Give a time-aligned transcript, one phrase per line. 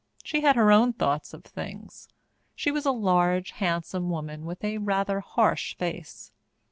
[0.23, 2.07] She had her own thoughts of things.
[2.55, 6.31] She was a large, handsome woman with a rather harsh face.